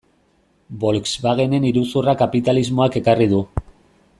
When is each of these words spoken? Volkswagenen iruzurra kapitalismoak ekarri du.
Volkswagenen 0.83 1.67
iruzurra 1.71 2.15
kapitalismoak 2.23 2.99
ekarri 3.03 3.29
du. 3.35 3.43